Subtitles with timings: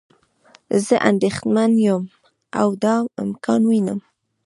[0.85, 2.03] زه اندیښمند یم
[2.59, 3.99] او دا امکان وینم.